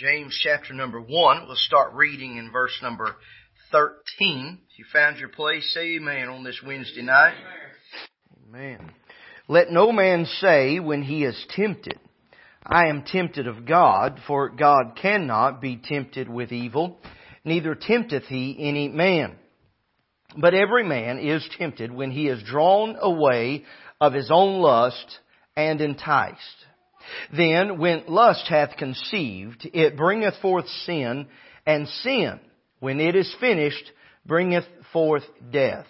[0.00, 1.46] James chapter number 1.
[1.46, 3.16] We'll start reading in verse number
[3.70, 4.58] 13.
[4.70, 7.34] If you found your place, say amen on this Wednesday night.
[8.48, 8.92] Amen.
[9.46, 11.98] Let no man say when he is tempted,
[12.64, 16.98] I am tempted of God, for God cannot be tempted with evil,
[17.44, 19.36] neither tempteth he any man.
[20.34, 23.66] But every man is tempted when he is drawn away
[24.00, 25.18] of his own lust
[25.56, 26.38] and enticed.
[27.36, 31.26] Then when lust hath conceived, it bringeth forth sin,
[31.66, 32.40] and sin,
[32.80, 33.90] when it is finished,
[34.26, 35.86] bringeth forth death.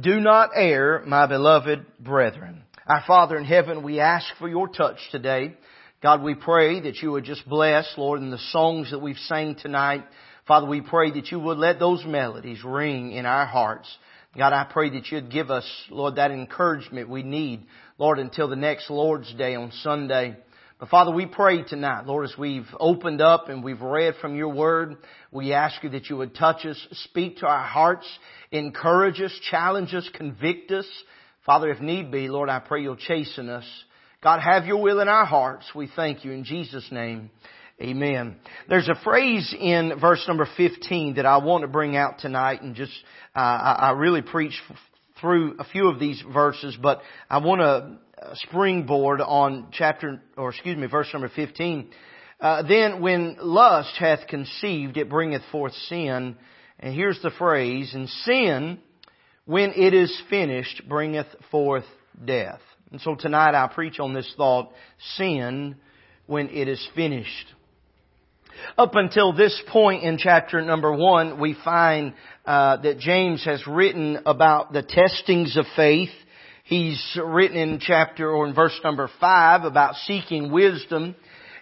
[0.00, 2.62] Do not err, my beloved brethren.
[2.86, 5.54] Our Father in heaven, we ask for your touch today.
[6.02, 9.54] God, we pray that you would just bless, Lord, in the songs that we've sang
[9.54, 10.04] tonight.
[10.48, 13.88] Father, we pray that you would let those melodies ring in our hearts.
[14.36, 17.66] God, I pray that you'd give us, Lord, that encouragement we need,
[17.98, 20.36] Lord, until the next Lord's Day on Sunday.
[20.80, 24.48] But Father, we pray tonight, Lord, as we've opened up and we've read from your
[24.48, 24.96] word,
[25.30, 28.06] we ask you that you would touch us, speak to our hearts,
[28.50, 30.86] encourage us, challenge us, convict us.
[31.44, 33.66] Father, if need be, Lord, I pray you'll chasten us.
[34.22, 35.66] God, have your will in our hearts.
[35.74, 37.30] We thank you in Jesus' name.
[37.82, 38.36] Amen.
[38.68, 42.76] There's a phrase in verse number 15 that I want to bring out tonight and
[42.76, 42.92] just,
[43.34, 44.52] uh, I, really preach
[45.20, 47.98] through a few of these verses, but I want to
[48.34, 51.90] springboard on chapter, or excuse me, verse number 15.
[52.40, 56.36] Uh, then when lust hath conceived, it bringeth forth sin.
[56.78, 58.78] And here's the phrase, and sin,
[59.44, 61.86] when it is finished, bringeth forth
[62.24, 62.60] death.
[62.92, 64.70] And so tonight I preach on this thought,
[65.16, 65.74] sin,
[66.26, 67.46] when it is finished.
[68.78, 72.14] Up until this point in chapter number one, we find
[72.44, 76.10] uh, that James has written about the testings of faith
[76.64, 81.14] He's written in chapter or in verse number five about seeking wisdom.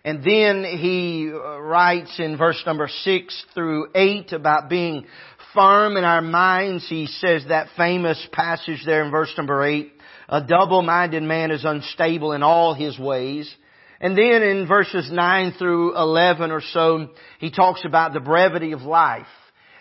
[0.05, 5.06] And then he uh, writes in verse number six through eight about being
[5.52, 6.88] firm in our minds.
[6.88, 9.92] He says that famous passage there in verse number eight,
[10.29, 13.52] a double-minded man is unstable in all his ways.
[14.00, 18.83] And then in verses 9 through 11 or so, he talks about the brevity of
[18.83, 19.27] life.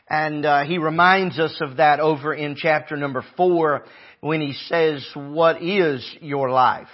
[0.09, 3.85] And uh, he reminds us of that over in chapter number 4
[4.21, 6.87] when he says, what is your life?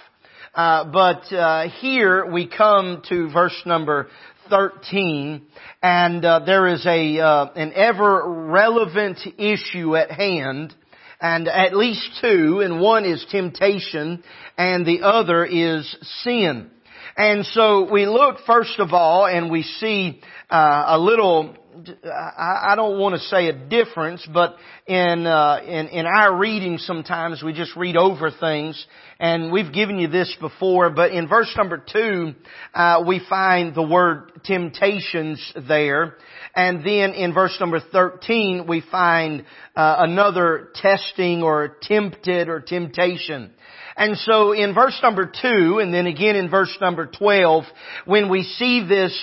[0.54, 4.08] Uh, but uh, here we come to verse number
[4.48, 5.42] 13,
[5.82, 10.74] and uh, there is a uh, an ever relevant issue at hand,
[11.20, 14.22] and at least two, and one is temptation,
[14.56, 16.70] and the other is sin.
[17.16, 21.56] And so we look first of all, and we see uh, a little
[22.04, 24.56] I, don't want to say a difference, but
[24.86, 28.86] in, uh, in in our reading sometimes we just read over things,
[29.18, 30.90] and we've given you this before.
[30.90, 32.34] But in verse number two,
[32.72, 36.16] uh, we find the word temptations there,
[36.54, 39.44] and then in verse number thirteen we find
[39.74, 43.52] uh, another testing or tempted or temptation.
[43.96, 47.64] And so in verse number two, and then again in verse number twelve,
[48.04, 49.16] when we see this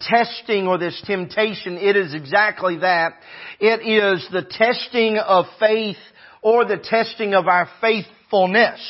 [0.00, 3.12] testing or this temptation, it is exactly that.
[3.60, 5.96] It is the testing of faith
[6.42, 8.80] or the testing of our faithfulness.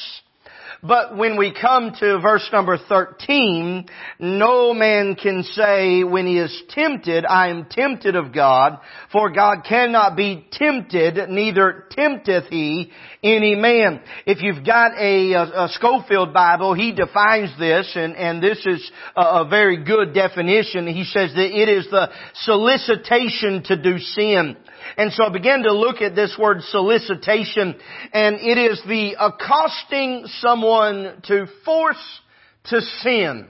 [0.87, 3.87] But when we come to verse number 13,
[4.19, 8.79] no man can say when he is tempted, I am tempted of God,
[9.11, 12.93] for God cannot be tempted, neither tempteth he
[13.23, 14.03] any man.
[14.27, 19.23] If you've got a, a, Scofield Bible, he defines this, and, and this is a,
[19.23, 20.87] a very good definition.
[20.87, 22.11] He says that it is the
[22.43, 24.59] solicitation to do sin.
[24.97, 27.77] And so I began to look at this word solicitation,
[28.13, 32.21] and it is the accosting someone to force
[32.65, 33.49] to sin.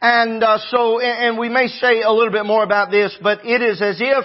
[0.00, 3.62] And uh, so, and we may say a little bit more about this, but it
[3.62, 4.24] is as if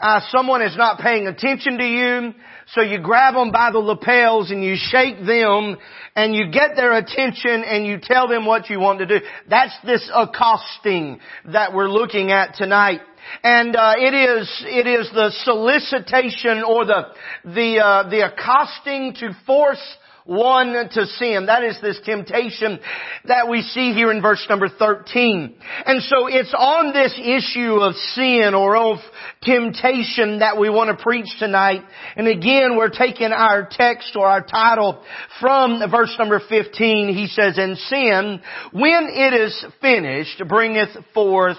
[0.00, 2.34] uh, someone is not paying attention to you,
[2.68, 5.76] so you grab them by the lapels and you shake them
[6.14, 9.18] and you get their attention and you tell them what you want to do.
[9.48, 13.00] That's this accosting that we're looking at tonight.
[13.42, 17.08] And uh, it is it is the solicitation or the
[17.44, 19.82] the uh, the accosting to force
[20.28, 21.46] one to sin.
[21.46, 22.78] That is this temptation
[23.24, 25.56] that we see here in verse number 13.
[25.86, 28.98] And so it's on this issue of sin or of
[29.42, 31.80] temptation that we want to preach tonight.
[32.14, 35.02] And again, we're taking our text or our title
[35.40, 37.08] from verse number 15.
[37.14, 38.40] He says, And sin,
[38.72, 41.56] when it is finished, bringeth forth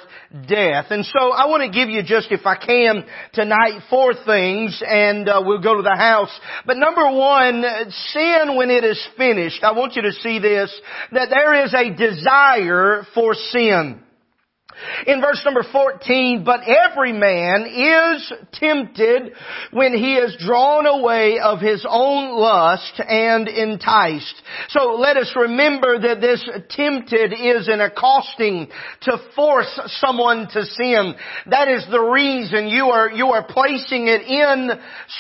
[0.48, 0.88] death.
[0.92, 5.28] And so I want to give you just, if I can, tonight four things and
[5.28, 6.38] uh, we'll go to the house.
[6.68, 7.64] But number one,
[8.14, 10.70] sin when it is finished, I want you to see this,
[11.14, 14.02] that there is a desire for sin.
[15.08, 19.34] In verse number 14, but every man is tempted
[19.72, 24.42] when he is drawn away of his own lust and enticed.
[24.70, 28.70] So let us remember that this tempted is an accosting
[29.02, 31.16] to force someone to sin.
[31.48, 34.70] That is the reason you are, you are placing it in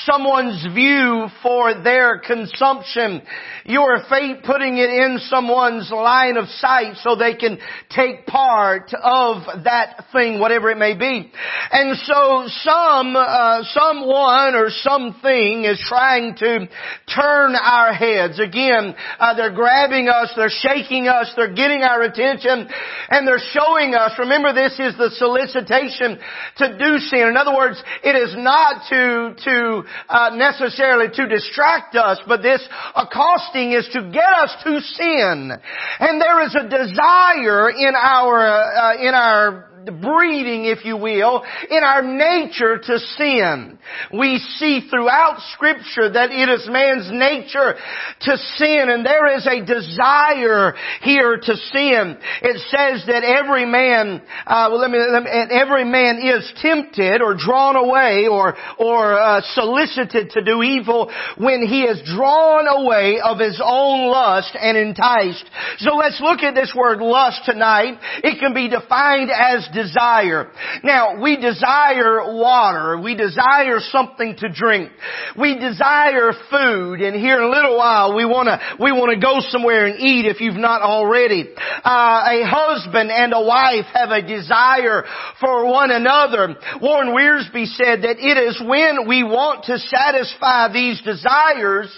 [0.05, 3.21] someone's view for their consumption.
[3.65, 4.03] You are
[4.43, 7.59] putting it in someone's line of sight so they can
[7.89, 11.31] take part of that thing, whatever it may be.
[11.71, 16.67] And so some, uh, someone or something is trying to
[17.13, 18.39] turn our heads.
[18.39, 22.67] Again, uh, they're grabbing us, they're shaking us, they're getting our attention,
[23.09, 26.19] and they're showing us, remember this is the solicitation
[26.57, 27.27] to do sin.
[27.27, 32.61] In other words, it is not to, to, uh, necessarily to distract us, but this
[32.95, 35.51] accosting is to get us to sin.
[35.99, 41.43] And there is a desire in our, uh, in our are breeding, if you will,
[41.69, 43.79] in our nature to sin.
[44.13, 47.75] We see throughout scripture that it is man's nature
[48.21, 52.17] to sin and there is a desire here to sin.
[52.41, 57.21] It says that every man, uh, well let me, let me, every man is tempted
[57.21, 63.19] or drawn away or, or uh, solicited to do evil when he is drawn away
[63.23, 65.45] of his own lust and enticed.
[65.79, 67.99] So let's look at this word lust tonight.
[68.23, 70.51] It can be defined as desire.
[70.83, 72.99] Now, we desire water.
[73.01, 74.91] We desire something to drink.
[75.37, 77.01] We desire food.
[77.01, 79.99] And here in a little while, we want to we want to go somewhere and
[79.99, 81.49] eat if you've not already.
[81.57, 85.03] Uh, a husband and a wife have a desire
[85.39, 86.55] for one another.
[86.81, 91.89] Warren Wiersbe said that it is when we want to satisfy these desires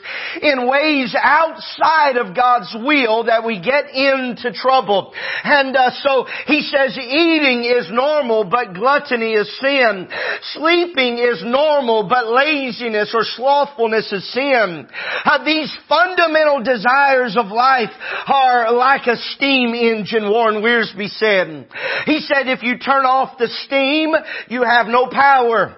[0.41, 5.13] in ways outside of God's will that we get into trouble.
[5.43, 10.07] And uh, so he says eating is normal, but gluttony is sin.
[10.53, 14.87] Sleeping is normal, but laziness or slothfulness is sin.
[15.25, 17.91] Uh, these fundamental desires of life
[18.27, 21.67] are like a steam engine, Warren Wiersbe said.
[22.05, 24.13] He said if you turn off the steam,
[24.49, 25.77] you have no power.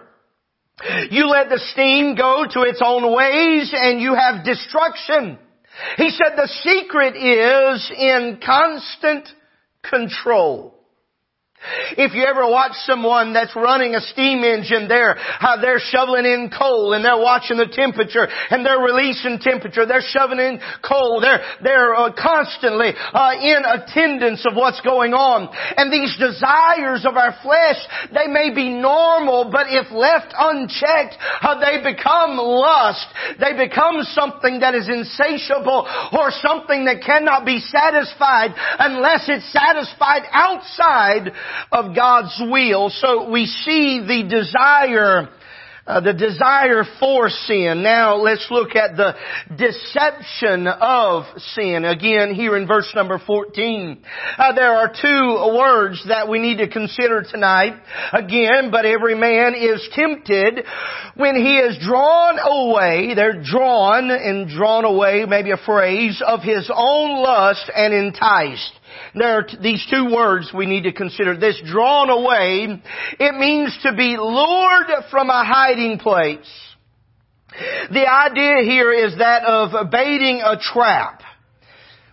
[1.12, 5.38] You let the steam go to its own ways and you have destruction.
[5.98, 9.28] He said the secret is in constant
[9.82, 10.73] control.
[11.98, 16.52] If you ever watch someone that's running a steam engine, they're, uh, they're shoveling in
[16.52, 19.86] coal and they're watching the temperature and they're releasing temperature.
[19.86, 21.22] They're shoving in coal.
[21.22, 25.48] They're, they're uh, constantly uh, in attendance of what's going on.
[25.78, 27.80] And these desires of our flesh,
[28.12, 33.08] they may be normal, but if left unchecked, uh, they become lust.
[33.40, 40.28] They become something that is insatiable or something that cannot be satisfied unless it's satisfied
[40.32, 41.32] outside
[41.72, 42.90] of God's will.
[42.90, 45.30] So we see the desire
[45.86, 47.84] uh, the desire for sin.
[47.84, 49.16] Now let's look at the
[49.58, 51.84] deception of sin.
[51.84, 54.02] Again, here in verse number 14.
[54.38, 57.74] Uh, there are two words that we need to consider tonight.
[58.14, 60.64] Again, but every man is tempted
[61.16, 66.72] when he is drawn away, they're drawn and drawn away, maybe a phrase, of his
[66.74, 68.72] own lust and enticed.
[69.16, 71.38] There are these two words we need to consider.
[71.38, 72.82] This drawn away,
[73.20, 76.50] it means to be lured from a hiding place.
[77.92, 81.22] The idea here is that of baiting a trap.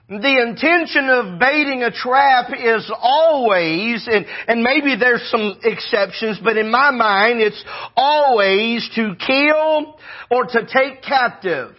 [0.09, 6.57] The intention of baiting a trap is always, and, and maybe there's some exceptions, but
[6.57, 7.65] in my mind it's
[7.97, 9.97] always to kill
[10.31, 11.77] or to take captive.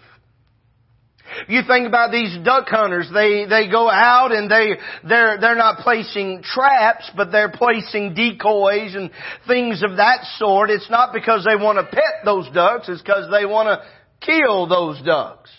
[1.47, 5.79] You think about these duck hunters, they, they go out and they, they're, they're not
[5.79, 9.11] placing traps, but they're placing decoys and
[9.47, 10.69] things of that sort.
[10.69, 14.67] It's not because they want to pet those ducks, it's because they want to kill
[14.67, 15.49] those ducks.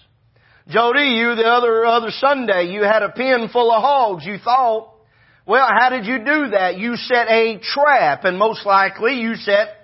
[0.69, 4.91] Jody, you the other, other Sunday, you had a pen full of hogs, you thought.
[5.45, 6.77] Well, how did you do that?
[6.79, 9.82] You set a trap, and most likely you set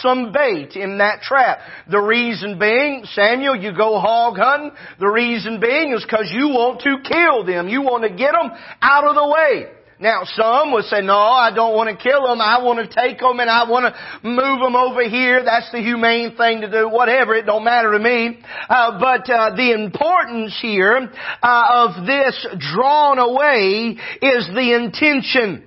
[0.00, 1.58] some bait in that trap.
[1.90, 4.72] The reason being, Samuel, you go hog hunting.
[4.98, 7.68] The reason being is because you want to kill them.
[7.68, 8.50] You want to get them
[8.80, 9.70] out of the way.
[10.00, 12.40] Now some would say, no, I don't want to kill them.
[12.40, 15.44] I want to take them and I want to move them over here.
[15.44, 16.88] That's the humane thing to do.
[16.88, 17.34] Whatever.
[17.34, 18.40] It don't matter to me.
[18.68, 21.10] Uh, but uh, the importance here
[21.42, 25.64] uh, of this drawn away is the intention.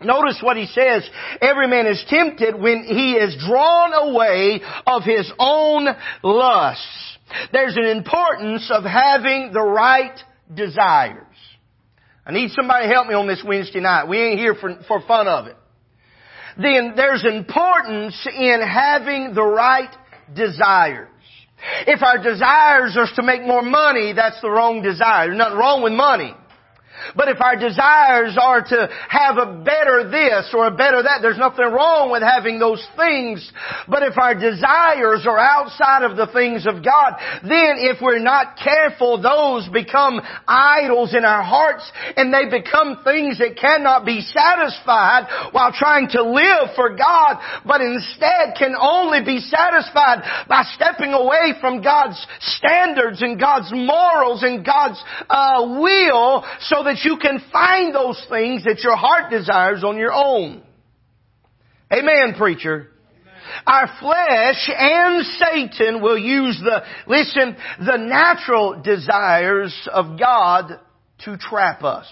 [0.00, 1.08] Notice what he says.
[1.40, 5.88] Every man is tempted when he is drawn away of his own
[6.22, 7.18] lusts.
[7.52, 10.18] There's an importance of having the right
[10.54, 11.24] desires.
[12.24, 14.06] I need somebody to help me on this Wednesday night.
[14.06, 15.56] We ain't here for, for fun of it.
[16.56, 19.90] then there's importance in having the right
[20.34, 21.08] desires.
[21.86, 25.26] If our desires are to make more money, that's the wrong desire.
[25.26, 26.34] There's nothing wrong with money.
[27.14, 31.38] But if our desires are to have a better this or a better that, there's
[31.38, 33.44] nothing wrong with having those things.
[33.88, 38.56] But if our desires are outside of the things of God, then if we're not
[38.62, 45.52] careful, those become idols in our hearts and they become things that cannot be satisfied
[45.52, 51.54] while trying to live for God, but instead can only be satisfied by stepping away
[51.60, 57.94] from God's standards and God's morals and God's uh, will so that you can find
[57.94, 60.62] those things that your heart desires on your own.
[61.92, 62.88] Amen, preacher.
[63.66, 70.80] Our flesh and Satan will use the, listen, the natural desires of God
[71.24, 72.06] to trap us.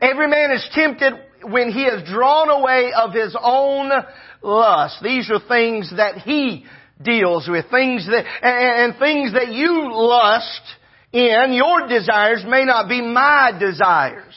[0.00, 3.90] Every man is tempted when he is drawn away of his own
[4.42, 4.98] lust.
[5.02, 6.64] These are things that he
[7.00, 10.62] deals with, things that, and things that you lust
[11.16, 14.34] in your desires may not be my desires.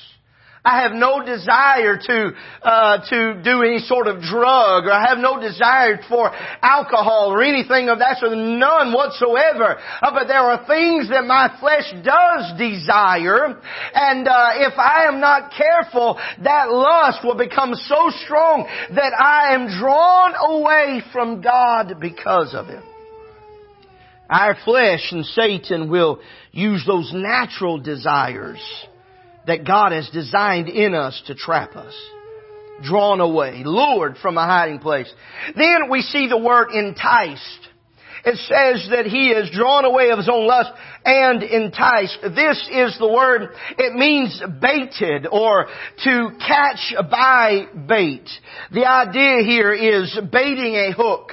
[0.63, 2.31] I have no desire to
[2.61, 6.29] uh, to do any sort of drug, or I have no desire for
[6.61, 8.37] alcohol or anything of that sort.
[8.37, 9.79] None whatsoever.
[10.01, 13.57] Uh, but there are things that my flesh does desire,
[13.93, 19.55] and uh, if I am not careful, that lust will become so strong that I
[19.55, 22.83] am drawn away from God because of it.
[24.29, 26.19] Our flesh and Satan will
[26.51, 28.61] use those natural desires
[29.47, 31.93] that God has designed in us to trap us.
[32.83, 35.11] Drawn away, lured from a hiding place.
[35.55, 37.69] Then we see the word enticed.
[38.25, 40.71] It says that he is drawn away of his own lust
[41.05, 42.19] and enticed.
[42.21, 45.67] This is the word, it means baited or
[46.03, 48.29] to catch by bait.
[48.71, 51.31] The idea here is baiting a hook.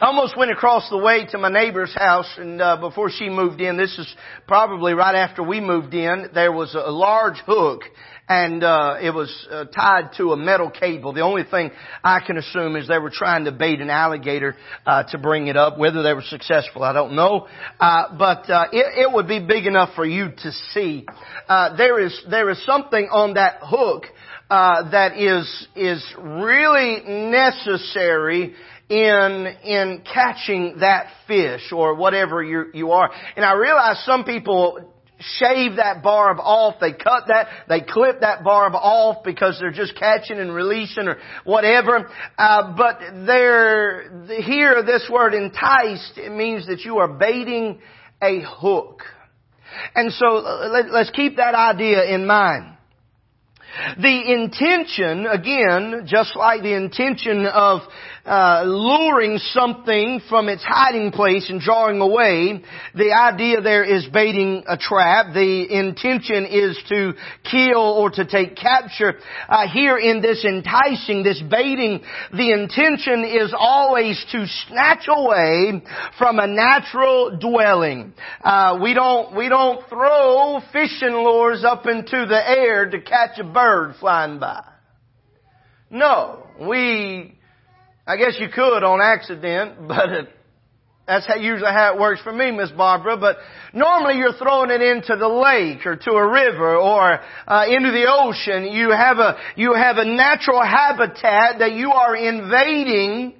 [0.00, 3.60] I almost went across the way to my neighbor's house, and uh, before she moved
[3.60, 4.12] in, this is
[4.46, 6.30] probably right after we moved in.
[6.34, 7.82] There was a large hook,
[8.28, 11.12] and uh, it was uh, tied to a metal cable.
[11.12, 11.70] The only thing
[12.02, 15.56] I can assume is they were trying to bait an alligator uh, to bring it
[15.56, 15.78] up.
[15.78, 17.46] Whether they were successful, I don't know.
[17.78, 21.06] Uh, but uh, it, it would be big enough for you to see.
[21.48, 24.06] Uh, there is there is something on that hook
[24.50, 28.54] uh, that is is really necessary
[28.88, 33.10] in in catching that fish or whatever you you are.
[33.36, 38.44] And I realize some people shave that barb off, they cut that, they clip that
[38.44, 42.08] barb off because they're just catching and releasing or whatever.
[42.36, 47.80] Uh, but there, here, this word enticed, it means that you are baiting
[48.22, 49.02] a hook.
[49.94, 50.26] And so
[50.72, 52.74] let, let's keep that idea in mind.
[54.00, 57.82] The intention, again, just like the intention of
[58.28, 62.62] uh, luring something from its hiding place and drawing away.
[62.94, 65.32] The idea there is baiting a trap.
[65.32, 67.14] The intention is to
[67.50, 69.14] kill or to take capture.
[69.48, 75.82] Uh, here in this enticing, this baiting, the intention is always to snatch away
[76.18, 78.12] from a natural dwelling.
[78.42, 83.44] Uh, we don't we don't throw fishing lures up into the air to catch a
[83.44, 84.64] bird flying by.
[85.90, 87.37] No, we
[88.08, 90.30] I guess you could on accident, but
[91.06, 93.18] that's how, usually how it works for me, Miss Barbara.
[93.18, 93.36] But
[93.74, 98.06] normally you're throwing it into the lake or to a river or uh, into the
[98.08, 98.72] ocean.
[98.72, 103.34] You have a you have a natural habitat that you are invading.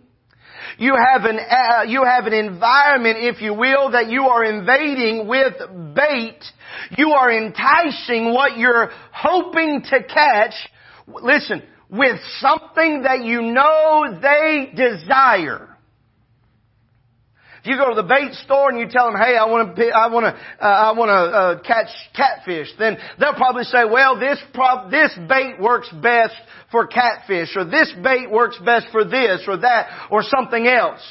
[0.79, 5.27] You have an uh, you have an environment, if you will, that you are invading
[5.27, 5.55] with
[5.95, 6.45] bait.
[6.99, 10.55] You are enticing what you're hoping to catch.
[11.07, 15.68] Listen, with something that you know they desire.
[17.61, 19.88] If you go to the bait store and you tell them, "Hey, I want to,
[19.88, 24.18] I want to, uh, I want to uh, catch catfish," then they'll probably say, "Well,
[24.18, 26.35] this prob- this bait works best
[26.71, 31.02] for catfish, or this bait works best for this, or that, or something else."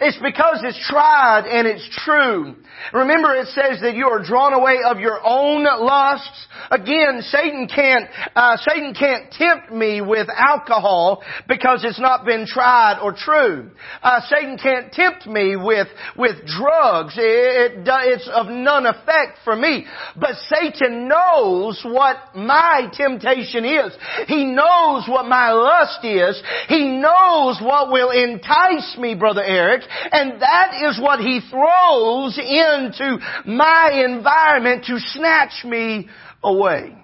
[0.00, 2.56] It's because it's tried and it's true.
[2.92, 6.46] Remember it says that you are drawn away of your own lusts.
[6.70, 12.98] Again, Satan can't, uh, Satan can't tempt me with alcohol because it's not been tried
[13.02, 13.70] or true.
[14.02, 17.14] Uh, Satan can't tempt me with, with drugs.
[17.16, 19.86] It, it, it's of none effect for me.
[20.16, 23.92] But Satan knows what my temptation is.
[24.26, 26.42] He knows what my lust is.
[26.68, 29.75] He knows what will entice me, Brother Eric.
[30.12, 36.08] And that is what he throws into my environment to snatch me
[36.42, 36.94] away.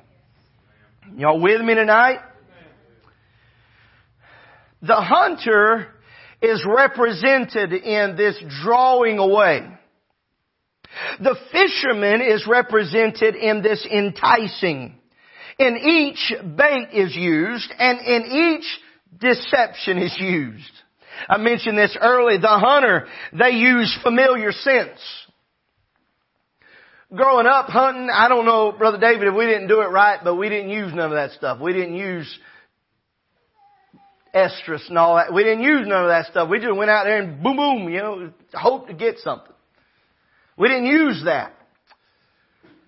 [1.17, 2.21] Y'all with me tonight?
[4.83, 5.88] The hunter
[6.41, 9.69] is represented in this drawing away.
[11.21, 14.99] The fisherman is represented in this enticing.
[15.59, 18.64] In each bait is used and in each
[19.21, 20.81] deception is used.
[21.28, 22.38] I mentioned this early.
[22.38, 25.00] The hunter, they use familiar scents.
[27.14, 30.37] Growing up hunting, I don't know, Brother David, if we didn't do it right, but
[30.37, 31.61] we didn't use none of that stuff.
[31.61, 32.38] We didn't use
[34.35, 35.33] estrus and all that.
[35.33, 36.49] We didn't use none of that stuff.
[36.49, 39.52] We just went out there and boom, boom, you know, hope to get something.
[40.57, 41.54] We didn't use that.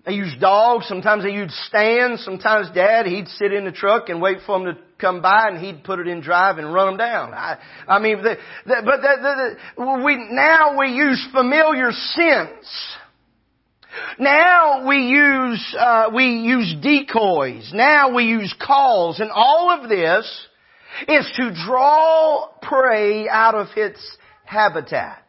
[0.05, 0.87] They used dogs.
[0.87, 2.23] Sometimes they used stands.
[2.23, 5.63] Sometimes dad, he'd sit in the truck and wait for them to come by and
[5.63, 7.33] he'd put it in drive and run them down.
[7.33, 12.95] I, I mean, the, the, but the, the, we, now we use familiar scents.
[14.19, 17.71] Now we use, uh, we use decoys.
[17.73, 20.47] Now we use calls and all of this
[21.07, 23.99] is to draw prey out of its
[24.45, 25.24] habitat.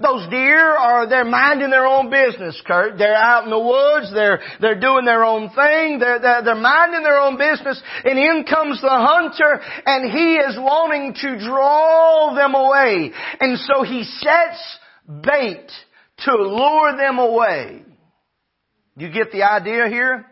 [0.00, 2.98] Those deer are, they're minding their own business, Kurt.
[2.98, 7.02] They're out in the woods, they're, they're doing their own thing, they're, they're, they're minding
[7.02, 12.54] their own business, and in comes the hunter, and he is wanting to draw them
[12.54, 13.12] away.
[13.40, 14.78] And so he sets
[15.22, 15.70] bait
[16.18, 17.82] to lure them away.
[18.96, 20.26] You get the idea here?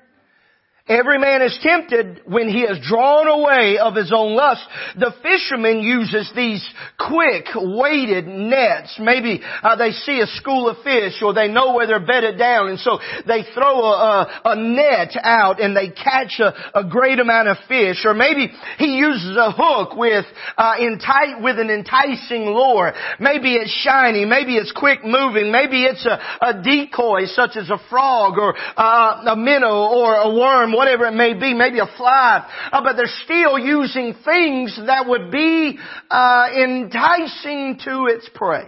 [0.91, 4.67] Every man is tempted when he is drawn away of his own lust.
[4.99, 6.69] The fisherman uses these
[6.99, 8.99] quick, weighted nets.
[8.99, 12.71] Maybe uh, they see a school of fish or they know where they're bedded down
[12.71, 17.21] and so they throw a, a, a net out and they catch a, a, great
[17.21, 18.05] amount of fish.
[18.05, 20.25] Or maybe he uses a hook with,
[20.59, 22.93] uh, enti- with an enticing lure.
[23.21, 24.25] Maybe it's shiny.
[24.25, 25.53] Maybe it's quick moving.
[25.53, 30.35] Maybe it's a, a decoy such as a frog or uh, a minnow or a
[30.35, 35.07] worm whatever it may be, maybe a fly, uh, but they're still using things that
[35.07, 35.79] would be
[36.11, 38.67] uh, enticing to its prey.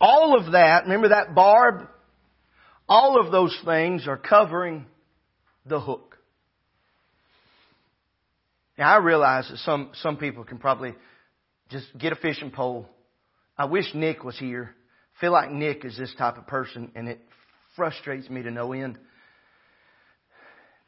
[0.00, 1.88] All of that, remember that barb?
[2.88, 4.86] All of those things are covering
[5.66, 6.16] the hook.
[8.78, 10.94] Now I realize that some, some people can probably
[11.68, 12.88] just get a fishing pole.
[13.58, 14.74] I wish Nick was here.
[15.16, 17.20] I feel like Nick is this type of person and it
[17.74, 18.98] frustrates me to no end.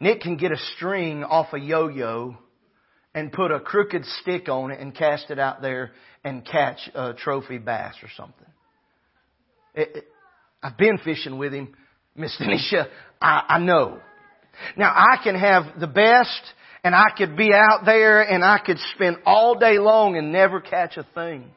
[0.00, 2.36] Nick can get a string off a yo-yo
[3.14, 7.14] and put a crooked stick on it and cast it out there and catch a
[7.14, 8.46] trophy bass or something.
[9.74, 10.04] It, it,
[10.62, 11.74] I've been fishing with him,
[12.16, 12.88] Miss Tanisha.
[13.20, 13.98] I, I know.
[14.76, 16.42] Now I can have the best
[16.84, 20.60] and I could be out there and I could spend all day long and never
[20.60, 21.50] catch a thing.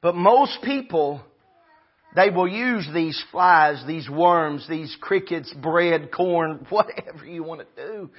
[0.00, 1.20] But most people
[2.14, 7.86] they will use these flies, these worms, these crickets, bread, corn, whatever you want to
[7.86, 8.10] do,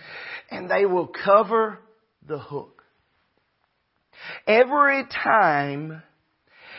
[0.49, 1.79] and they will cover
[2.27, 2.83] the hook.
[4.47, 6.03] Every time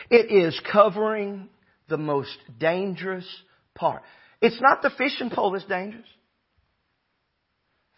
[0.09, 1.49] it is covering
[1.89, 3.27] the most dangerous
[3.75, 4.03] part.
[4.41, 6.07] It's not the fishing pole that's dangerous.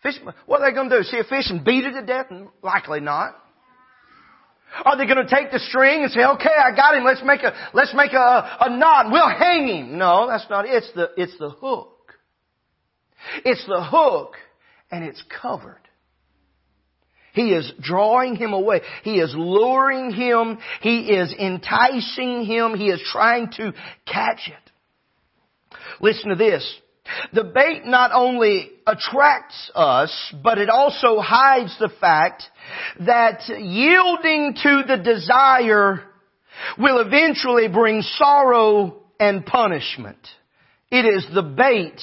[0.03, 1.03] Fish, what are they going to do?
[1.03, 2.27] See a fish and beat it to death?
[2.61, 3.35] Likely not.
[4.83, 7.41] Are they going to take the string and say, okay, I got him, let's make
[7.43, 9.97] a, let's make a, a knot, we'll hang him.
[9.97, 10.71] No, that's not it.
[10.71, 12.13] It's the, it's the hook.
[13.43, 14.35] It's the hook
[14.91, 15.81] and it's covered.
[17.33, 18.81] He is drawing him away.
[19.03, 20.57] He is luring him.
[20.81, 22.75] He is enticing him.
[22.75, 23.73] He is trying to
[24.05, 24.71] catch it.
[25.99, 26.79] Listen to this.
[27.33, 32.43] The bait not only attracts us, but it also hides the fact
[32.99, 36.01] that yielding to the desire
[36.77, 40.19] will eventually bring sorrow and punishment.
[40.91, 41.99] It is the bait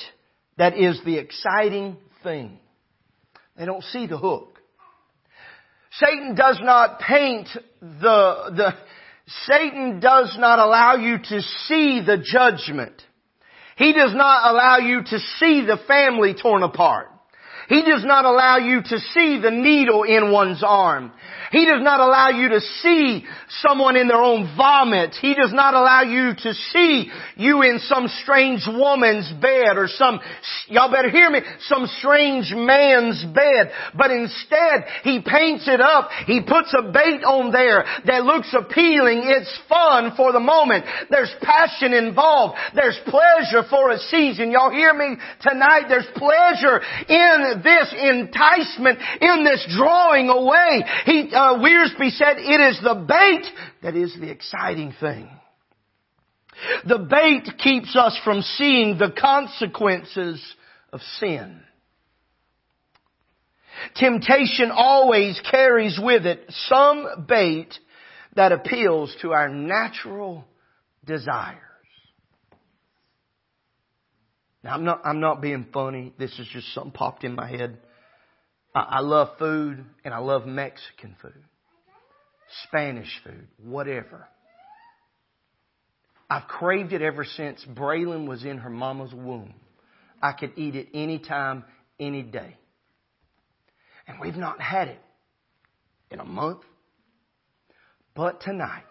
[0.59, 2.59] that is the exciting thing.
[3.57, 4.59] They don't see the hook.
[5.93, 7.49] Satan does not paint
[7.81, 8.75] the, the,
[9.47, 13.03] Satan does not allow you to see the judgment.
[13.77, 17.12] He does not allow you to see the family torn apart.
[17.69, 21.13] He does not allow you to see the needle in one's arm.
[21.53, 23.27] He does not allow you to see
[23.61, 25.15] someone in their own vomit.
[25.21, 30.19] He does not allow you to see you in some strange woman's bed or some,
[30.69, 33.71] y'all better hear me, some strange man's bed.
[33.95, 36.09] But instead, He paints it up.
[36.27, 39.25] He puts a bait on there that looks appealing.
[39.25, 40.87] It's fun for the moment.
[41.11, 42.57] There's passion involved.
[42.75, 44.51] There's pleasure for a season.
[44.53, 45.85] Y'all hear me tonight?
[45.89, 50.85] There's pleasure in this enticement, in this drawing away.
[51.07, 53.47] He, uh, Wiersbe said, it is the bait
[53.83, 55.29] that is the exciting thing.
[56.87, 60.43] The bait keeps us from seeing the consequences
[60.93, 61.61] of sin.
[63.97, 67.75] Temptation always carries with it some bait
[68.37, 70.45] that appeals to our natural
[71.05, 71.59] desires.
[74.63, 76.13] Now I'm not, I'm not being funny.
[76.19, 77.79] This is just something popped in my head.
[78.75, 81.43] I, I love food and I love Mexican food.
[82.65, 84.29] Spanish food, whatever.
[86.29, 89.55] I've craved it ever since Braylon was in her mama's womb.
[90.23, 91.65] I could eat it anytime,
[91.99, 92.57] any day.
[94.07, 95.01] And we've not had it
[96.11, 96.61] in a month.
[98.15, 98.85] But tonight,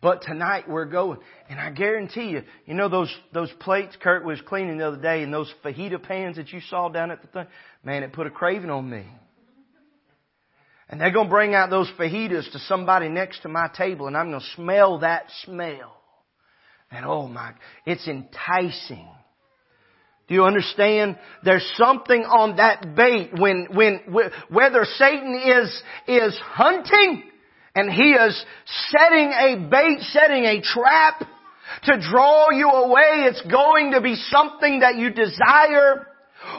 [0.00, 1.18] but tonight we're going.
[1.48, 5.22] And I guarantee you, you know those, those plates Kurt was cleaning the other day
[5.22, 7.46] and those fajita pans that you saw down at the thing?
[7.82, 9.04] Man, it put a craving on me.
[10.88, 14.16] And they're going to bring out those fajitas to somebody next to my table and
[14.16, 15.94] I'm going to smell that smell.
[16.90, 17.52] And oh my,
[17.84, 19.08] it's enticing.
[20.28, 21.18] Do you understand?
[21.42, 24.00] There's something on that bait when, when,
[24.48, 27.24] whether Satan is, is hunting
[27.78, 28.44] and he is
[28.88, 31.20] setting a bait, setting a trap
[31.84, 33.28] to draw you away.
[33.28, 36.08] It's going to be something that you desire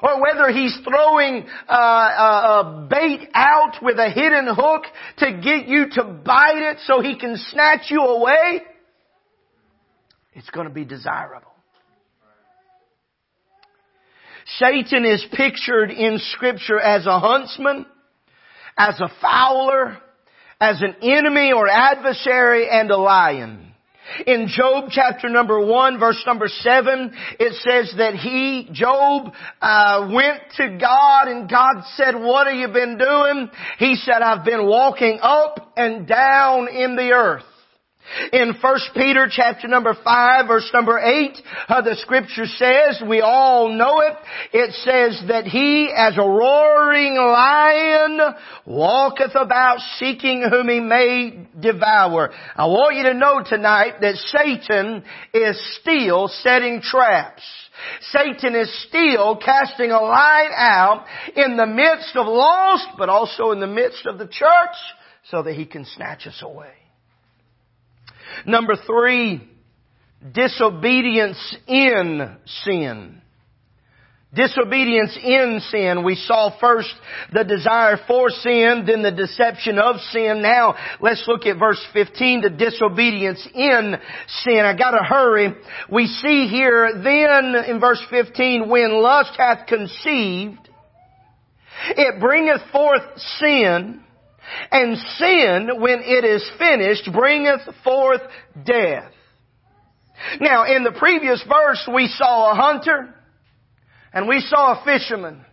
[0.02, 4.84] or whether he's throwing uh, a, a bait out with a hidden hook
[5.18, 8.62] to get you to bite it so he can snatch you away,
[10.36, 11.52] it's going to be desirable.
[14.58, 17.86] Satan is pictured in scripture as a huntsman,
[18.78, 19.98] as a fowler,
[20.60, 23.66] as an enemy or adversary and a lion.
[24.26, 30.42] In Job chapter number one, verse number seven, it says that he, Job, uh, went
[30.58, 33.50] to God and God said, what have you been doing?
[33.78, 37.44] He said, I've been walking up and down in the earth.
[38.32, 43.70] In 1 Peter chapter number 5 verse number 8, uh, the scripture says, we all
[43.70, 44.14] know it,
[44.54, 48.20] it says that he as a roaring lion
[48.66, 52.32] walketh about seeking whom he may devour.
[52.56, 57.44] I want you to know tonight that Satan is still setting traps.
[58.12, 63.60] Satan is still casting a line out in the midst of lost, but also in
[63.60, 64.76] the midst of the church
[65.30, 66.79] so that he can snatch us away.
[68.46, 69.42] Number three,
[70.34, 73.22] disobedience in sin.
[74.32, 76.04] Disobedience in sin.
[76.04, 76.94] We saw first
[77.34, 80.44] the desire for sin, then the deception of sin.
[80.44, 83.96] Now, let's look at verse 15, the disobedience in
[84.44, 84.60] sin.
[84.60, 85.56] I gotta hurry.
[85.92, 90.70] We see here then in verse 15, when lust hath conceived,
[91.88, 93.02] it bringeth forth
[93.40, 94.04] sin,
[94.72, 98.22] and sin, when it is finished, bringeth forth
[98.66, 99.12] death.
[100.40, 103.14] Now, in the previous verse, we saw a hunter
[104.14, 105.46] and we saw a fisherman.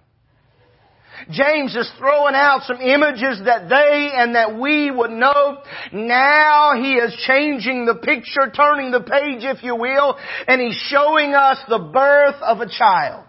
[1.30, 5.58] James is throwing out some images that they and that we would know.
[5.92, 11.32] Now he is changing the picture, turning the page, if you will, and he's showing
[11.32, 13.24] us the birth of a child.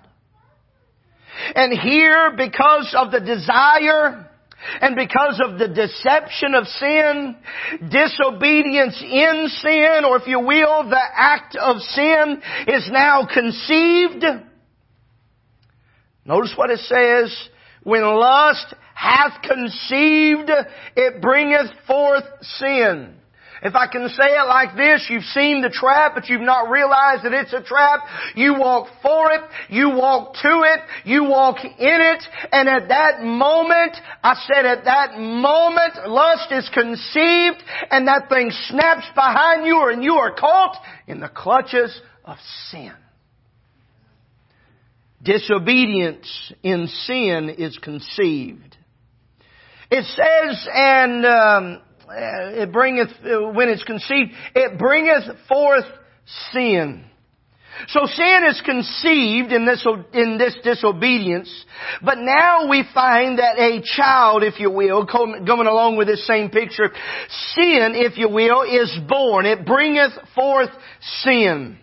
[1.55, 4.26] And here, because of the desire
[4.81, 7.35] and because of the deception of sin,
[7.89, 14.23] disobedience in sin, or if you will, the act of sin is now conceived.
[16.25, 17.35] Notice what it says,
[17.83, 20.51] when lust hath conceived,
[20.95, 23.15] it bringeth forth sin.
[23.63, 27.23] If I can say it like this, you've seen the trap, but you've not realized
[27.23, 28.01] that it's a trap.
[28.35, 33.23] You walk for it, you walk to it, you walk in it, and at that
[33.23, 39.89] moment, I said at that moment, lust is conceived, and that thing snaps behind you,
[39.89, 42.37] and you are caught in the clutches of
[42.69, 42.93] sin.
[45.23, 48.77] Disobedience in sin is conceived.
[49.89, 55.85] It says, and um, it bringeth, uh, when it's conceived, it bringeth forth
[56.51, 57.03] sin.
[57.89, 61.65] So sin is conceived in this, in this disobedience,
[62.03, 66.49] but now we find that a child, if you will, going along with this same
[66.49, 66.89] picture,
[67.53, 69.45] sin, if you will, is born.
[69.45, 70.69] It bringeth forth
[71.21, 71.77] sin.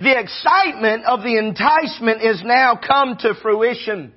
[0.00, 4.12] The excitement of the enticement is now come to fruition.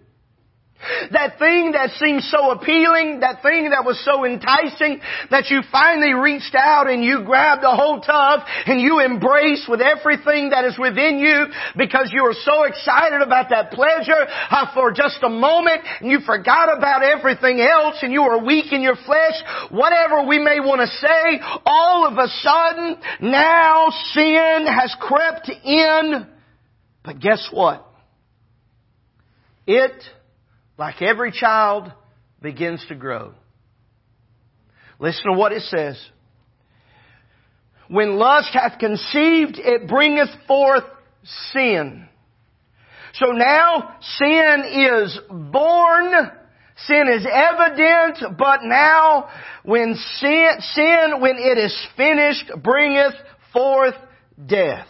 [1.11, 4.99] That thing that seemed so appealing, that thing that was so enticing,
[5.31, 9.81] that you finally reached out and you grabbed a hold of and you embrace with
[9.81, 14.91] everything that is within you because you were so excited about that pleasure uh, for
[14.91, 18.97] just a moment and you forgot about everything else and you were weak in your
[19.05, 25.49] flesh, whatever we may want to say, all of a sudden now sin has crept
[25.49, 26.27] in.
[27.03, 27.85] But guess what?
[29.67, 30.03] it,
[30.77, 31.91] like every child,
[32.41, 33.33] begins to grow.
[34.99, 35.99] Listen to what it says.
[37.87, 40.83] When lust hath conceived, it bringeth forth
[41.51, 42.07] sin.
[43.13, 46.11] So now sin is born,
[46.87, 49.29] sin is evident, but now
[49.63, 53.13] when sin, sin when it is finished, bringeth
[53.53, 53.95] forth
[54.45, 54.87] death.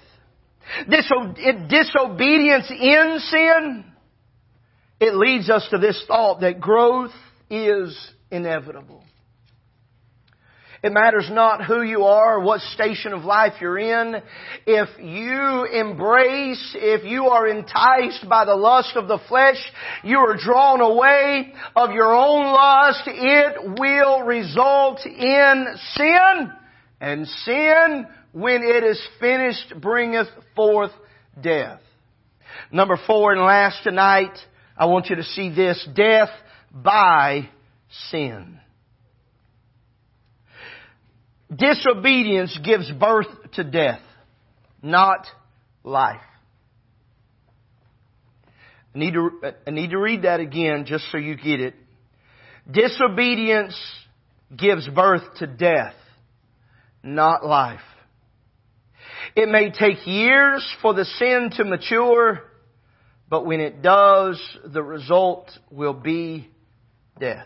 [0.89, 3.86] Diso- disobedience in sin,
[4.99, 7.12] it leads us to this thought that growth
[7.49, 7.95] is
[8.31, 9.03] inevitable.
[10.86, 14.21] It matters not who you are, what station of life you're in.
[14.67, 19.58] If you embrace, if you are enticed by the lust of the flesh,
[20.03, 26.51] you are drawn away of your own lust, it will result in sin.
[27.01, 30.91] And sin, when it is finished, bringeth forth
[31.41, 31.81] death.
[32.71, 34.38] Number four and last tonight,
[34.78, 35.88] I want you to see this.
[35.96, 36.30] Death
[36.72, 37.50] by
[38.12, 38.60] sin.
[41.54, 44.02] Disobedience gives birth to death,
[44.82, 45.28] not
[45.84, 46.22] life.
[48.94, 49.30] I need to,
[49.68, 51.76] I need to read that again just so you get it.
[52.70, 53.80] Disobedience
[54.56, 55.94] gives birth to death,
[57.04, 57.80] not life.
[59.36, 62.42] It may take years for the sin to mature,
[63.36, 66.50] but when it does, the result will be
[67.19, 67.45] death.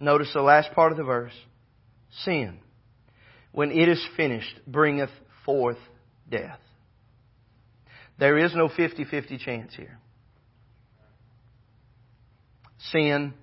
[0.00, 1.34] Notice the last part of the verse
[2.24, 2.60] sin,
[3.52, 5.10] when it is finished, bringeth
[5.44, 5.76] forth
[6.30, 6.58] death.
[8.18, 9.98] There is no 50-50 chance here.
[12.90, 13.34] Sin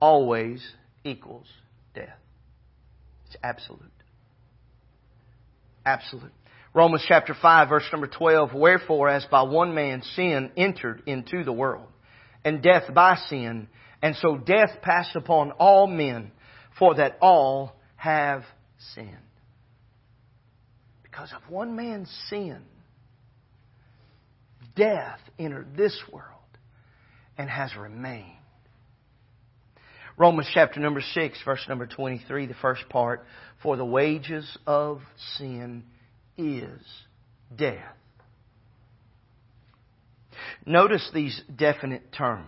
[0.00, 0.60] always
[1.04, 1.46] equals
[1.94, 2.18] death.
[3.28, 3.92] It's absolute.
[5.86, 6.32] Absolute.
[6.78, 11.52] Romans chapter 5 verse number 12, Wherefore as by one man sin entered into the
[11.52, 11.88] world,
[12.44, 13.66] and death by sin,
[14.00, 16.30] and so death passed upon all men,
[16.78, 18.44] for that all have
[18.94, 19.10] sinned.
[21.02, 22.62] Because of one man's sin,
[24.76, 26.28] death entered this world
[27.36, 28.36] and has remained.
[30.16, 33.24] Romans chapter number 6, verse number 23, the first part.
[33.64, 35.00] For the wages of
[35.38, 35.82] sin
[36.38, 36.80] is
[37.54, 37.94] death.
[40.64, 42.44] Notice these definite terms.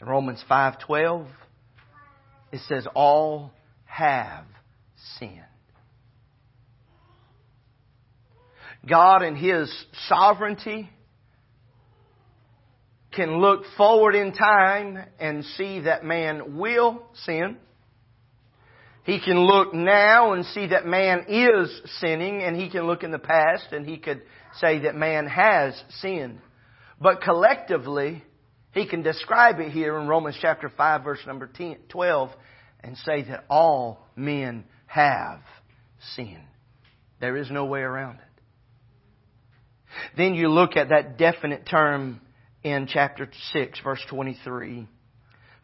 [0.00, 1.26] In Romans 5:12
[2.52, 3.52] it says all
[3.86, 4.44] have
[5.18, 5.42] sinned.
[8.86, 9.72] God in His
[10.08, 10.90] sovereignty
[13.12, 17.56] can look forward in time and see that man will sin.
[19.06, 23.12] He can look now and see that man is sinning, and he can look in
[23.12, 24.22] the past and he could
[24.58, 26.40] say that man has sinned.
[27.00, 28.24] But collectively,
[28.72, 32.30] he can describe it here in Romans chapter 5 verse number 10, 12
[32.80, 35.40] and say that all men have
[36.16, 36.42] sinned.
[37.20, 38.22] There is no way around it.
[40.16, 42.20] Then you look at that definite term
[42.64, 44.88] in chapter 6, verse 23.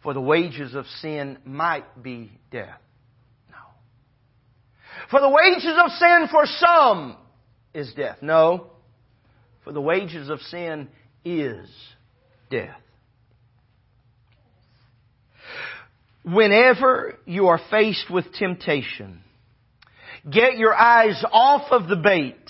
[0.04, 2.78] For the wages of sin might be death.
[5.10, 7.16] For the wages of sin for some
[7.74, 8.18] is death.
[8.22, 8.68] No.
[9.64, 10.88] For the wages of sin
[11.24, 11.68] is
[12.50, 12.80] death.
[16.24, 19.20] Whenever you are faced with temptation,
[20.28, 22.48] get your eyes off of the bait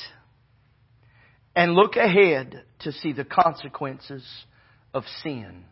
[1.57, 4.25] and look ahead to see the consequences
[4.93, 5.65] of sin,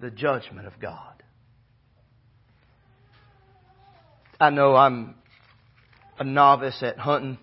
[0.00, 1.22] the judgment of God.
[4.40, 5.14] I know I'm
[6.18, 7.38] a novice at hunting.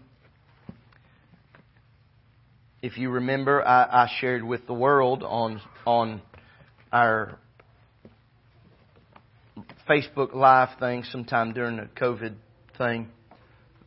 [2.82, 6.22] If you remember, I, I shared with the world on on
[6.92, 7.38] our
[9.90, 12.36] Facebook Live thing sometime during the COVID
[12.78, 13.10] thing.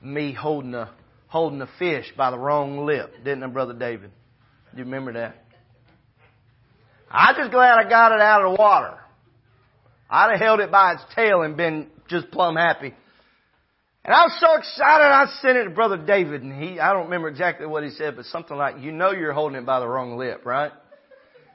[0.03, 0.91] Me holding a
[1.29, 4.11] holding a fish by the wrong lip, didn't I, Brother David?
[4.73, 5.43] Do you remember that?
[7.11, 8.99] I'm just glad I got it out of the water.
[10.11, 12.95] I'd have held it by its tail and been just plumb happy.
[14.05, 17.05] And I was so excited I sent it to Brother David and he, I don't
[17.05, 19.87] remember exactly what he said, but something like, you know you're holding it by the
[19.87, 20.73] wrong lip, right?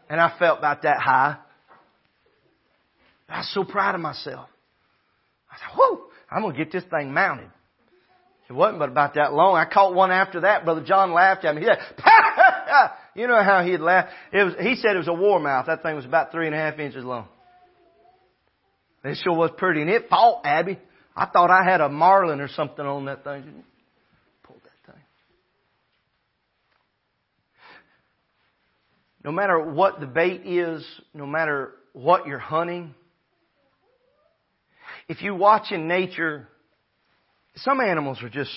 [0.10, 1.38] And I felt about that high.
[3.28, 4.48] I was so proud of myself.
[5.52, 7.50] I said, whoo, I'm going to get this thing mounted.
[8.50, 9.58] It wasn't but about that long.
[9.58, 10.64] I caught one after that.
[10.64, 11.64] Brother John laughed at me.
[11.64, 11.80] He said,
[13.16, 14.08] you know how he'd laugh.
[14.32, 15.66] It was, he said it was a warmouth.
[15.66, 17.28] That thing was about three and a half inches long.
[19.04, 19.82] It sure was pretty.
[19.82, 20.80] And it fought, Abby.
[21.18, 23.64] I thought I had a marlin or something on that thing.
[24.44, 25.02] Pulled that thing.
[29.24, 32.94] no matter what the bait is, no matter what you're hunting,
[35.10, 36.48] if you watch in nature,
[37.56, 38.52] some animals are just,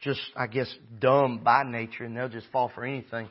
[0.00, 3.28] just, I guess, dumb by nature and they'll just fall for anything.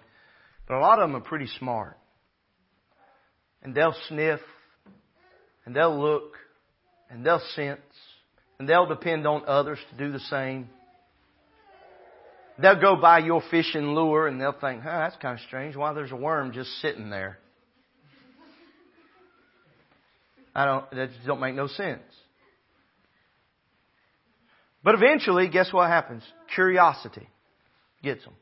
[0.68, 1.98] But a lot of them are pretty smart.
[3.64, 4.42] And they'll sniff,
[5.66, 6.34] and they'll look,
[7.10, 7.80] and they'll sense,
[8.60, 10.70] and they'll depend on others to do the same.
[12.60, 15.76] They'll go by your fishing lure and they'll think, huh, that's kind of strange.
[15.76, 17.38] Why there's a worm just sitting there?
[20.56, 22.02] I don't, that just don't make no sense.
[24.84, 26.24] But eventually, guess what happens?
[26.56, 27.28] Curiosity
[28.02, 28.34] gets them.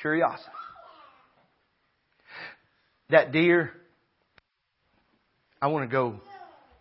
[0.00, 0.50] Curiosity.
[3.08, 3.72] That deer,
[5.62, 6.20] I want to go,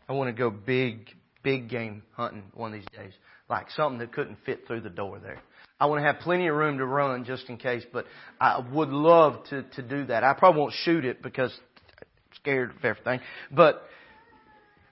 [0.07, 1.09] I want to go big,
[1.43, 3.13] big game hunting one of these days
[3.49, 5.41] like something that couldn't fit through the door there.
[5.79, 8.05] I want to have plenty of room to run just in case, but
[8.41, 10.23] I would love to, to do that.
[10.23, 11.51] I probably won't shoot it because
[11.99, 13.19] I'm scared of everything.
[13.51, 13.83] But,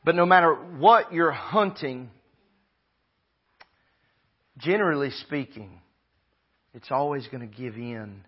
[0.03, 2.11] but no matter what you're hunting,
[4.57, 5.81] generally speaking,
[6.73, 8.21] it's always going to give in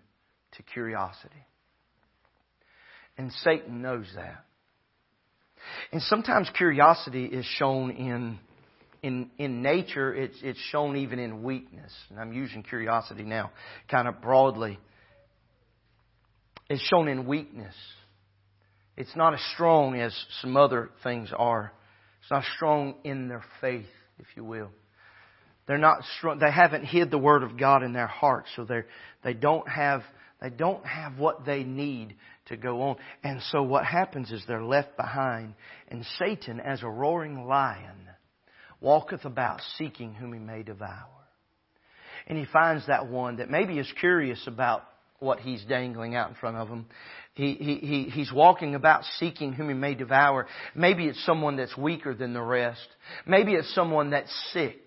[0.56, 1.46] to curiosity.
[3.16, 4.44] And Satan knows that.
[5.92, 8.38] And sometimes curiosity is shown in
[9.02, 11.92] in, in nature, it's, it's shown even in weakness.
[12.10, 13.52] And I'm using curiosity now
[13.88, 14.78] kind of broadly.
[16.68, 17.74] It's shown in weakness.
[18.96, 21.72] It's not as strong as some other things are.
[22.20, 23.86] It's not strong in their faith,
[24.18, 24.70] if you will.
[25.66, 26.38] They're not strong.
[26.38, 28.82] They haven't hid the word of God in their hearts, so they
[29.22, 30.02] they don't have
[30.40, 32.16] they don't have what they need
[32.48, 32.96] to go on.
[33.22, 35.54] And so what happens is they're left behind,
[35.88, 38.08] and Satan, as a roaring lion,
[38.80, 41.06] walketh about seeking whom he may devour.
[42.26, 44.84] And he finds that one that maybe is curious about
[45.18, 46.86] what he's dangling out in front of him.
[47.34, 50.46] He, he, he, he's walking about seeking whom he may devour.
[50.74, 52.86] Maybe it's someone that's weaker than the rest.
[53.26, 54.84] Maybe it's someone that's sick.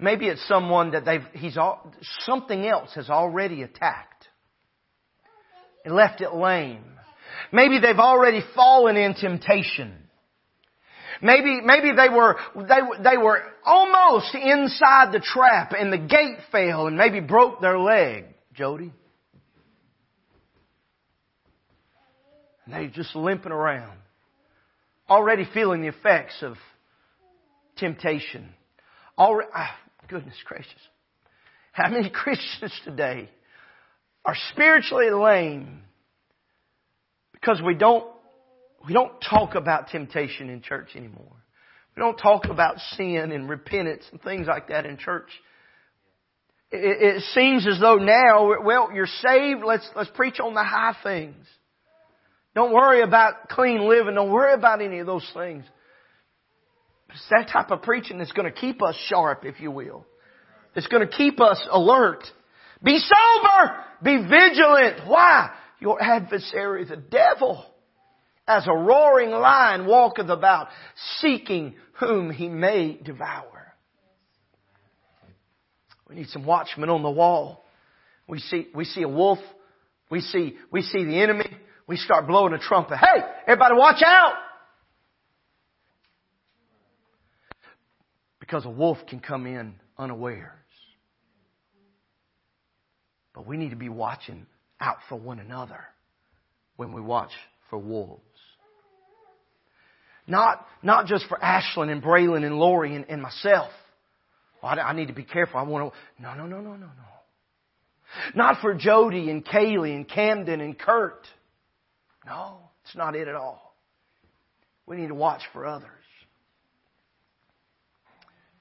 [0.00, 4.13] Maybe it's someone that they've, he's all, something else has already attacked
[5.84, 6.82] and left it lame.
[7.52, 9.94] Maybe they've already fallen in temptation.
[11.22, 16.86] Maybe, maybe they were, they, they were almost inside the trap and the gate fell
[16.86, 18.92] and maybe broke their leg, Jody.
[22.64, 23.98] And they're just limping around.
[25.08, 26.56] Already feeling the effects of
[27.76, 28.48] temptation.
[29.18, 29.76] Already, ah,
[30.08, 30.72] goodness gracious.
[31.72, 33.28] How many Christians today
[34.24, 35.82] are spiritually lame
[37.32, 38.06] because we don't
[38.86, 41.36] we don't talk about temptation in church anymore.
[41.96, 45.28] We don't talk about sin and repentance and things like that in church.
[46.70, 50.96] It, it seems as though now, well, you're saved, let's, let's preach on the high
[51.02, 51.46] things.
[52.54, 54.14] Don't worry about clean living.
[54.14, 55.64] Don't worry about any of those things.
[57.10, 60.04] It's that type of preaching that's going to keep us sharp, if you will.
[60.74, 62.24] It's going to keep us alert.
[62.84, 63.76] Be sober!
[64.02, 65.08] Be vigilant!
[65.08, 65.50] Why?
[65.80, 67.64] Your adversary, the devil,
[68.46, 70.68] as a roaring lion walketh about,
[71.18, 73.74] seeking whom he may devour.
[76.08, 77.64] We need some watchmen on the wall.
[78.28, 79.38] We see, we see a wolf.
[80.10, 81.50] We see, we see the enemy.
[81.86, 82.98] We start blowing a trumpet.
[82.98, 84.34] Hey, everybody watch out!
[88.40, 90.63] Because a wolf can come in unawares.
[93.34, 94.46] But we need to be watching
[94.80, 95.80] out for one another
[96.76, 97.32] when we watch
[97.68, 98.22] for wolves.
[100.26, 103.70] Not, not just for Ashlyn and Braylon and Lori and, and myself.
[104.62, 105.60] Oh, I, I, need to be careful.
[105.60, 106.22] I want to.
[106.22, 107.14] No, no, no, no, no, no.
[108.34, 111.26] Not for Jody and Kaylee and Camden and Kurt.
[112.24, 113.76] No, it's not it at all.
[114.86, 115.90] We need to watch for others.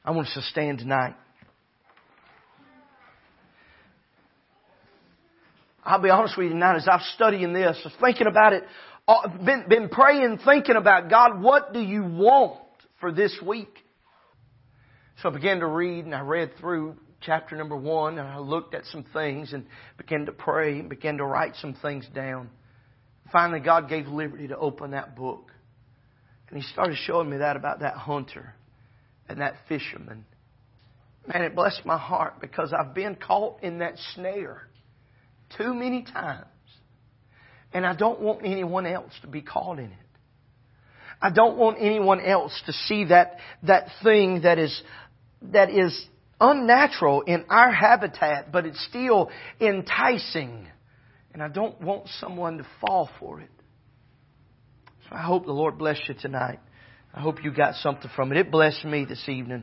[0.04, 1.16] I want us to stand tonight.
[5.86, 8.64] I'll be honest with you tonight as I'm studying this, thinking about it
[9.08, 12.62] uh, been, been praying, thinking about God, what do you want
[13.00, 13.80] for this week?
[15.22, 18.74] So I began to read and I read through chapter number one and I looked
[18.74, 19.66] at some things and
[19.98, 22.50] began to pray and began to write some things down.
[23.32, 25.52] Finally, God gave liberty to open that book.
[26.50, 28.54] And He started showing me that about that hunter
[29.28, 30.26] and that fisherman.
[31.28, 34.68] Man, it blessed my heart because I've been caught in that snare
[35.58, 36.46] too many times.
[37.74, 39.98] And I don't want anyone else to be caught in it.
[41.22, 44.82] I don't want anyone else to see that, that thing that is,
[45.54, 46.06] that is
[46.40, 49.30] unnatural in our habitat, but it's still
[49.62, 50.68] enticing.
[51.34, 53.50] And I don't want someone to fall for it.
[55.10, 56.60] So I hope the Lord bless you tonight.
[57.14, 58.38] I hope you got something from it.
[58.38, 59.62] It blessed me this evening.